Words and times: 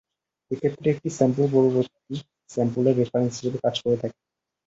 এক্ষেত্রে 0.51 0.87
একটি 0.91 1.09
স্যাম্পল 1.17 1.45
পরবর্তী 1.53 2.15
স্যাম্পল 2.49 2.83
এর 2.87 2.95
রেফারেন্স 2.99 3.33
হিসেবে 3.35 3.57
কাজ 3.65 3.75
করে 3.83 3.97
থাকে। 4.01 4.19